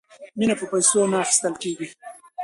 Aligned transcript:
مینه 0.37 0.55
په 0.59 0.65
پیسو 0.71 1.01
نه 1.11 1.17
اخیستل 1.23 1.53
کیږي. 1.63 1.87